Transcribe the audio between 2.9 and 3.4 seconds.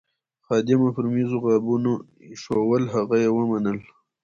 هغه یې